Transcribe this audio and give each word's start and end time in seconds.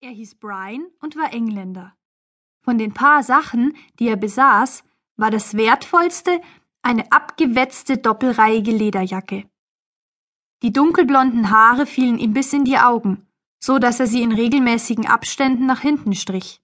Er 0.00 0.10
hieß 0.10 0.36
Brian 0.36 0.86
und 1.00 1.16
war 1.16 1.32
Engländer. 1.32 1.96
Von 2.60 2.78
den 2.78 2.94
paar 2.94 3.24
Sachen, 3.24 3.76
die 3.98 4.06
er 4.06 4.16
besaß, 4.16 4.84
war 5.16 5.32
das 5.32 5.56
wertvollste 5.56 6.40
eine 6.82 7.10
abgewetzte 7.10 7.98
doppelreihige 7.98 8.70
Lederjacke. 8.70 9.50
Die 10.62 10.72
dunkelblonden 10.72 11.50
Haare 11.50 11.84
fielen 11.84 12.18
ihm 12.18 12.32
bis 12.32 12.52
in 12.52 12.64
die 12.64 12.78
Augen, 12.78 13.26
so 13.58 13.80
dass 13.80 13.98
er 13.98 14.06
sie 14.06 14.22
in 14.22 14.30
regelmäßigen 14.30 15.06
Abständen 15.06 15.66
nach 15.66 15.80
hinten 15.80 16.14
strich. 16.14 16.62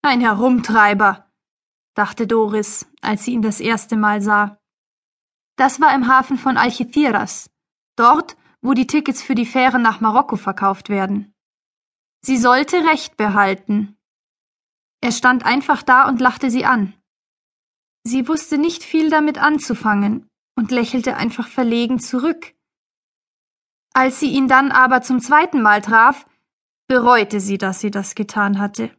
Ein 0.00 0.22
Herumtreiber, 0.22 1.30
dachte 1.92 2.26
Doris, 2.26 2.90
als 3.02 3.24
sie 3.24 3.32
ihn 3.32 3.42
das 3.42 3.60
erste 3.60 3.96
Mal 3.96 4.22
sah. 4.22 4.58
Das 5.56 5.78
war 5.78 5.94
im 5.94 6.08
Hafen 6.08 6.38
von 6.38 6.56
Algeciras, 6.56 7.50
dort, 7.96 8.38
wo 8.62 8.72
die 8.72 8.86
Tickets 8.86 9.22
für 9.22 9.34
die 9.34 9.46
Fähre 9.46 9.78
nach 9.78 10.00
Marokko 10.00 10.36
verkauft 10.36 10.88
werden. 10.88 11.34
Sie 12.20 12.36
sollte 12.36 12.84
Recht 12.84 13.16
behalten. 13.16 13.96
Er 15.00 15.12
stand 15.12 15.44
einfach 15.46 15.82
da 15.82 16.08
und 16.08 16.20
lachte 16.20 16.50
sie 16.50 16.64
an. 16.64 16.94
Sie 18.02 18.26
wusste 18.26 18.58
nicht 18.58 18.82
viel 18.82 19.10
damit 19.10 19.38
anzufangen 19.38 20.28
und 20.56 20.70
lächelte 20.70 21.16
einfach 21.16 21.46
verlegen 21.46 22.00
zurück. 22.00 22.54
Als 23.94 24.18
sie 24.20 24.30
ihn 24.30 24.48
dann 24.48 24.72
aber 24.72 25.02
zum 25.02 25.20
zweiten 25.20 25.62
Mal 25.62 25.82
traf, 25.82 26.26
bereute 26.88 27.40
sie, 27.40 27.58
dass 27.58 27.80
sie 27.80 27.90
das 27.90 28.14
getan 28.14 28.58
hatte. 28.58 28.90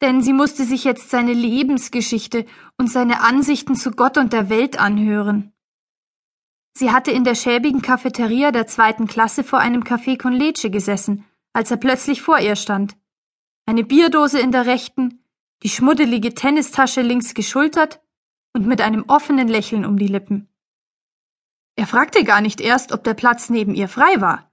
Denn 0.00 0.22
sie 0.22 0.32
musste 0.32 0.64
sich 0.64 0.84
jetzt 0.84 1.10
seine 1.10 1.32
Lebensgeschichte 1.32 2.46
und 2.76 2.90
seine 2.90 3.20
Ansichten 3.20 3.74
zu 3.74 3.90
Gott 3.90 4.16
und 4.16 4.32
der 4.32 4.48
Welt 4.48 4.78
anhören. 4.78 5.52
Sie 6.74 6.92
hatte 6.92 7.10
in 7.10 7.24
der 7.24 7.34
schäbigen 7.34 7.82
Cafeteria 7.82 8.52
der 8.52 8.68
zweiten 8.68 9.08
Klasse 9.08 9.42
vor 9.42 9.58
einem 9.58 9.82
Café 9.82 10.16
con 10.16 10.32
Leche 10.32 10.70
gesessen 10.70 11.27
als 11.58 11.72
er 11.72 11.76
plötzlich 11.76 12.22
vor 12.22 12.38
ihr 12.38 12.54
stand. 12.54 12.96
Eine 13.66 13.82
Bierdose 13.82 14.38
in 14.38 14.52
der 14.52 14.66
rechten, 14.66 15.24
die 15.64 15.68
schmuddelige 15.68 16.32
Tennistasche 16.32 17.02
links 17.02 17.34
geschultert 17.34 18.00
und 18.52 18.68
mit 18.68 18.80
einem 18.80 19.04
offenen 19.08 19.48
Lächeln 19.48 19.84
um 19.84 19.98
die 19.98 20.06
Lippen. 20.06 20.48
Er 21.74 21.88
fragte 21.88 22.22
gar 22.22 22.42
nicht 22.42 22.60
erst, 22.60 22.92
ob 22.92 23.02
der 23.02 23.14
Platz 23.14 23.50
neben 23.50 23.74
ihr 23.74 23.88
frei 23.88 24.20
war. 24.20 24.52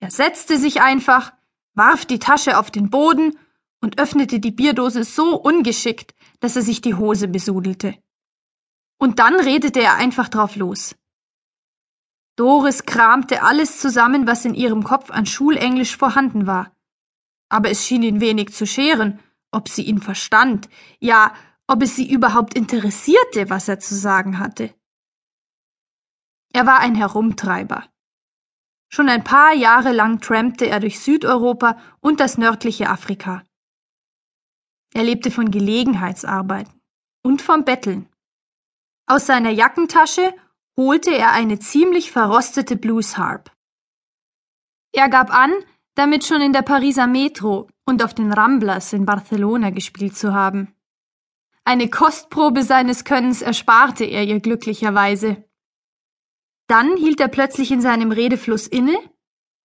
Er 0.00 0.10
setzte 0.10 0.58
sich 0.58 0.82
einfach, 0.82 1.32
warf 1.74 2.04
die 2.04 2.18
Tasche 2.18 2.58
auf 2.58 2.72
den 2.72 2.90
Boden 2.90 3.38
und 3.80 4.00
öffnete 4.00 4.40
die 4.40 4.50
Bierdose 4.50 5.04
so 5.04 5.40
ungeschickt, 5.40 6.16
dass 6.40 6.56
er 6.56 6.62
sich 6.62 6.80
die 6.80 6.96
Hose 6.96 7.28
besudelte. 7.28 7.94
Und 8.98 9.20
dann 9.20 9.36
redete 9.36 9.80
er 9.80 9.94
einfach 9.94 10.28
drauf 10.28 10.56
los. 10.56 10.96
Doris 12.40 12.86
kramte 12.86 13.42
alles 13.42 13.80
zusammen, 13.80 14.26
was 14.26 14.46
in 14.46 14.54
ihrem 14.54 14.82
Kopf 14.82 15.10
an 15.10 15.26
Schulenglisch 15.26 15.98
vorhanden 15.98 16.46
war. 16.46 16.74
Aber 17.50 17.68
es 17.68 17.86
schien 17.86 18.02
ihn 18.02 18.22
wenig 18.22 18.54
zu 18.54 18.66
scheren, 18.66 19.20
ob 19.50 19.68
sie 19.68 19.82
ihn 19.82 20.00
verstand, 20.00 20.70
ja, 21.00 21.34
ob 21.66 21.82
es 21.82 21.96
sie 21.96 22.10
überhaupt 22.10 22.54
interessierte, 22.54 23.50
was 23.50 23.68
er 23.68 23.78
zu 23.78 23.94
sagen 23.94 24.38
hatte. 24.38 24.74
Er 26.54 26.64
war 26.64 26.78
ein 26.78 26.94
Herumtreiber. 26.94 27.84
Schon 28.88 29.10
ein 29.10 29.22
paar 29.22 29.52
Jahre 29.52 29.92
lang 29.92 30.22
trampte 30.22 30.66
er 30.66 30.80
durch 30.80 30.98
Südeuropa 30.98 31.76
und 32.00 32.20
das 32.20 32.38
nördliche 32.38 32.88
Afrika. 32.88 33.42
Er 34.94 35.02
lebte 35.02 35.30
von 35.30 35.50
Gelegenheitsarbeiten 35.50 36.80
und 37.22 37.42
vom 37.42 37.66
Betteln. 37.66 38.08
Aus 39.04 39.26
seiner 39.26 39.50
Jackentasche 39.50 40.34
holte 40.80 41.14
er 41.14 41.32
eine 41.32 41.58
ziemlich 41.58 42.10
verrostete 42.10 42.76
Blues 42.76 43.18
Harp. 43.18 43.52
Er 44.92 45.08
gab 45.08 45.30
an, 45.30 45.52
damit 45.94 46.24
schon 46.24 46.40
in 46.40 46.52
der 46.52 46.62
Pariser 46.62 47.06
Metro 47.06 47.68
und 47.84 48.02
auf 48.02 48.14
den 48.14 48.32
Ramblas 48.32 48.92
in 48.92 49.04
Barcelona 49.04 49.70
gespielt 49.70 50.16
zu 50.16 50.32
haben. 50.32 50.74
Eine 51.64 51.90
Kostprobe 51.90 52.62
seines 52.62 53.04
Könnens 53.04 53.42
ersparte 53.42 54.04
er 54.04 54.24
ihr 54.24 54.40
glücklicherweise. 54.40 55.44
Dann 56.66 56.96
hielt 56.96 57.20
er 57.20 57.28
plötzlich 57.28 57.70
in 57.70 57.82
seinem 57.82 58.10
Redefluss 58.10 58.66
inne, 58.66 58.96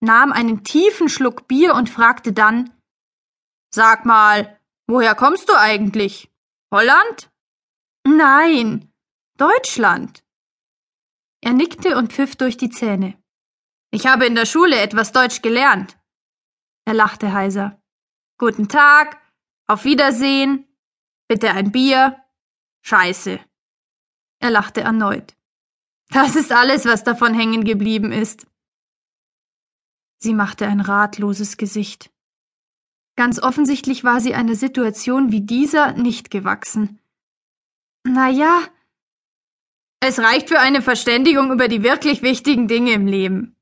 nahm 0.02 0.32
einen 0.34 0.64
tiefen 0.64 1.08
Schluck 1.08 1.48
Bier 1.48 1.76
und 1.76 1.90
fragte 1.90 2.34
dann 2.34 2.72
Sag 3.74 4.06
mal, 4.06 4.60
woher 4.88 5.16
kommst 5.16 5.50
du 5.50 5.54
eigentlich? 5.58 6.30
Holland? 6.72 7.32
Nein, 8.06 8.92
Deutschland. 9.38 10.25
Er 11.46 11.54
nickte 11.54 11.96
und 11.96 12.12
pfiff 12.12 12.36
durch 12.36 12.58
die 12.58 12.72
Zähne. 12.72 13.22
Ich 13.92 14.08
habe 14.08 14.26
in 14.26 14.34
der 14.34 14.48
Schule 14.48 14.80
etwas 14.82 15.12
Deutsch 15.12 15.44
gelernt. 15.44 15.96
Er 16.86 16.96
lachte 16.96 17.34
heiser. 17.34 17.80
Guten 18.40 18.68
Tag, 18.68 19.22
auf 19.68 19.84
Wiedersehen, 19.84 20.66
bitte 21.28 21.52
ein 21.52 21.72
Bier. 21.72 22.20
Scheiße. 22.82 23.40
Er 24.40 24.50
lachte 24.50 24.82
erneut. 24.82 25.38
Das 26.10 26.36
ist 26.36 26.52
alles, 26.52 26.86
was 26.86 27.04
davon 27.04 27.36
hängen 27.36 27.64
geblieben 27.64 28.12
ist. 28.12 28.48
Sie 30.18 30.34
machte 30.34 30.66
ein 30.66 30.82
ratloses 30.82 31.58
Gesicht. 31.58 32.12
Ganz 33.16 33.40
offensichtlich 33.40 34.04
war 34.04 34.20
sie 34.20 34.34
einer 34.34 34.56
Situation 34.56 35.32
wie 35.32 35.42
dieser 35.42 35.92
nicht 35.94 36.32
gewachsen. 36.32 37.00
Na 38.04 38.30
ja, 38.30 38.68
es 40.00 40.20
reicht 40.20 40.50
für 40.50 40.60
eine 40.60 40.82
Verständigung 40.82 41.52
über 41.52 41.68
die 41.68 41.84
wirklich 41.84 42.22
wichtigen 42.22 42.68
Dinge 42.68 42.94
im 42.94 43.08
Leben, 43.08 43.56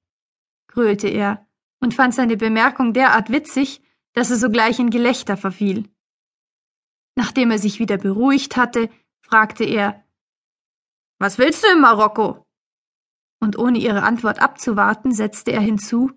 gröhlte 0.67 1.07
er 1.07 1.45
und 1.79 1.93
fand 1.93 2.13
seine 2.13 2.37
Bemerkung 2.37 2.93
derart 2.93 3.29
witzig, 3.29 3.81
dass 4.13 4.29
er 4.31 4.37
sogleich 4.37 4.79
in 4.79 4.89
Gelächter 4.89 5.37
verfiel. 5.37 5.89
Nachdem 7.15 7.51
er 7.51 7.59
sich 7.59 7.79
wieder 7.79 7.97
beruhigt 7.97 8.57
hatte, 8.57 8.89
fragte 9.21 9.63
er 9.63 10.03
Was 11.19 11.37
willst 11.37 11.63
du 11.63 11.71
in 11.71 11.81
Marokko? 11.81 12.45
Und 13.39 13.57
ohne 13.57 13.77
ihre 13.77 14.03
Antwort 14.03 14.39
abzuwarten, 14.41 15.11
setzte 15.11 15.51
er 15.51 15.61
hinzu 15.61 16.11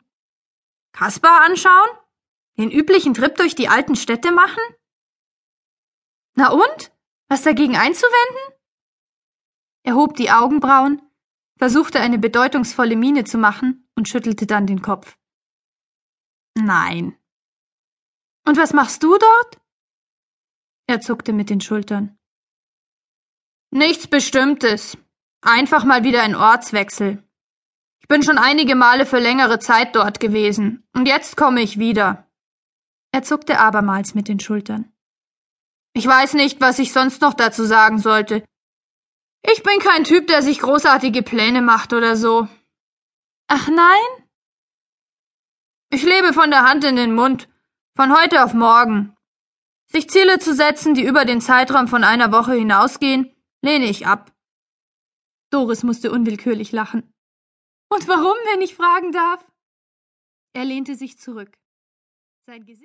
Kaspar 0.93 1.44
anschauen? 1.44 1.91
Den 2.56 2.71
üblichen 2.71 3.12
Trip 3.12 3.34
durch 3.37 3.54
die 3.54 3.69
alten 3.69 3.97
Städte 3.97 4.33
machen? 4.33 4.62
Na 6.34 6.50
und? 6.50 6.93
Was 7.28 7.43
dagegen 7.43 7.77
einzuwenden? 7.77 8.56
Er 9.87 9.95
hob 9.95 10.17
die 10.17 10.33
Augenbrauen, 10.33 11.01
versuchte 11.59 12.01
eine 12.01 12.19
bedeutungsvolle 12.19 12.97
Miene 12.97 13.23
zu 13.23 13.39
machen 13.39 13.89
und 13.95 14.09
schüttelte 14.09 14.45
dann 14.45 14.67
den 14.67 14.83
Kopf. 14.83 15.17
Nein. 16.57 17.17
Und 18.45 18.57
was 18.57 18.73
machst 18.73 19.05
du 19.05 19.17
dort? 19.17 19.61
Er 20.89 21.01
zuckte 21.01 21.33
mit 21.33 21.51
den 21.51 21.61
Schultern. 21.61 22.19
Nichts 23.71 24.09
Bestimmtes. 24.09 24.99
Einfach 25.41 25.85
mal 25.85 26.03
wieder 26.03 26.23
ein 26.23 26.35
Ortswechsel. 26.35 27.23
Ich 28.01 28.09
bin 28.09 28.25
schon 28.25 28.39
einige 28.39 28.75
Male 28.75 29.07
für 29.07 29.21
längere 29.21 29.61
Zeit 29.61 29.95
dort 29.95 30.19
gewesen, 30.19 30.89
und 30.95 31.07
jetzt 31.07 31.37
komme 31.37 31.61
ich 31.61 31.79
wieder. 31.79 32.29
Er 33.13 33.23
zuckte 33.23 33.61
abermals 33.61 34.15
mit 34.17 34.27
den 34.27 34.41
Schultern. 34.41 34.93
Ich 35.93 36.07
weiß 36.07 36.35
nicht, 36.35 36.61
was 36.61 36.81
ich 36.81 36.93
sonst 36.93 37.21
noch 37.23 37.35
dazu 37.35 37.65
sagen 37.65 37.99
sollte. 37.99 38.45
Ich 39.43 39.63
bin 39.63 39.79
kein 39.79 40.05
Typ, 40.05 40.27
der 40.27 40.43
sich 40.43 40.61
großartige 40.61 41.23
Pläne 41.23 41.63
macht 41.63 41.93
oder 41.93 42.17
so. 42.17 42.49
Ach 43.49 43.69
nein? 43.69 44.27
Ich 45.91 46.03
lebe 46.03 46.33
von 46.33 46.51
der 46.51 46.63
Hand 46.63 46.85
in 46.85 46.97
den 46.97 47.15
Mund, 47.15 47.49
von 47.95 48.17
heute 48.17 48.45
auf 48.45 48.55
morgen. 48.55 49.17
Sich 49.87 50.11
Ziele 50.11 50.39
zu 50.39 50.55
setzen, 50.55 50.95
die 50.95 51.05
über 51.05 51.25
den 51.25 51.41
Zeitraum 51.41 51.87
von 51.87 52.03
einer 52.03 52.33
Woche 52.33 52.55
hinausgehen, 52.55 53.33
lehne 53.63 53.87
ich 53.87 54.07
ab. 54.07 54.33
Doris 55.51 55.85
musste 55.85 56.11
unwillkürlich 56.11 56.73
lachen. 56.73 57.15
Und 57.89 58.09
warum, 58.09 58.37
wenn 58.53 58.63
ich 58.63 58.75
fragen 58.75 59.13
darf? 59.13 59.47
Er 60.55 60.65
lehnte 60.65 60.97
sich 60.97 61.19
zurück. 61.19 61.57
Sein 62.47 62.65
Gesicht 62.65 62.85